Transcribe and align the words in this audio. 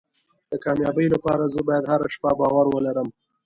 د 0.51 0.53
کامیابۍ 0.63 1.07
لپاره 1.15 1.51
زه 1.53 1.59
باید 1.67 1.89
هره 1.91 2.07
شپه 2.15 2.31
باور 2.39 2.65
ولرم. 2.69 3.09